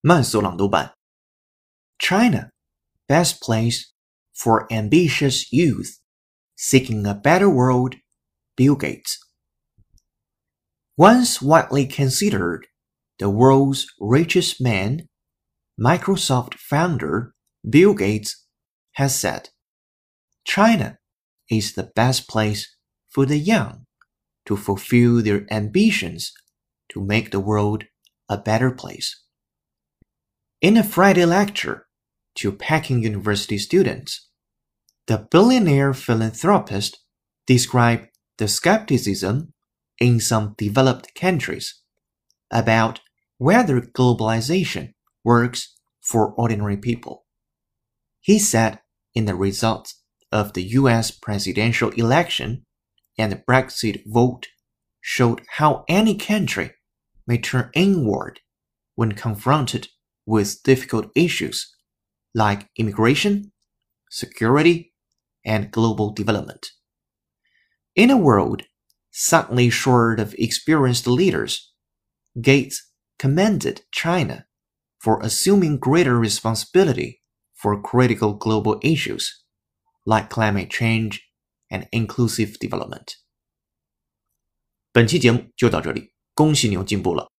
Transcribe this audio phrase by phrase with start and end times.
[0.00, 0.94] 慢速朗读版。
[1.98, 2.50] China,
[3.08, 3.92] best place
[4.32, 5.98] for ambitious youth
[6.56, 7.96] seeking a better world.
[8.56, 9.18] Bill Gates.
[10.96, 12.66] Once widely considered
[13.18, 15.08] the world's richest man,
[15.78, 17.34] Microsoft founder
[17.68, 18.46] Bill Gates
[18.92, 19.48] has said,
[20.44, 20.98] China
[21.50, 22.76] is the best place
[23.08, 23.86] for the young
[24.46, 26.32] to fulfill their ambitions
[26.90, 27.84] to make the world
[28.28, 29.24] a better place.
[30.61, 31.87] In a Friday lecture
[32.35, 34.27] to Peking University students,
[35.07, 36.99] the billionaire philanthropist
[37.47, 39.53] described the skepticism
[40.01, 41.79] in some developed countries
[42.51, 42.99] about
[43.37, 47.23] whether globalization works for ordinary people.
[48.19, 48.81] He said
[49.15, 52.65] in the results of the US presidential election
[53.17, 54.47] and the Brexit vote
[54.99, 56.71] showed how any country
[57.25, 58.41] may turn inward
[58.95, 59.87] when confronted
[60.28, 61.74] with difficult issues
[62.34, 63.52] like immigration,
[64.10, 64.92] security,
[65.44, 66.72] and global development.
[67.94, 68.62] In a world
[69.10, 71.72] suddenly short of experienced leaders,
[72.40, 74.46] Gates commended China
[74.98, 77.22] for assuming greater responsibility
[77.54, 79.44] for critical global issues
[80.04, 81.22] like climate change
[81.70, 83.16] and inclusive development.
[84.92, 87.30] 本期节目就到这里，恭喜你又进步了。